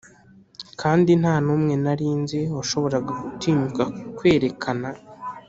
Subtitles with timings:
[0.81, 3.83] kandi ntanumwe nari nzi washoboraga gutinyuka
[4.17, 4.87] kwerekana